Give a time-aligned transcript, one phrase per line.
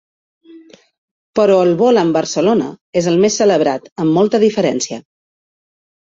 [1.39, 2.69] Però el vol amb Barcelona
[3.01, 4.99] és el més celebrat, amb molta diferència.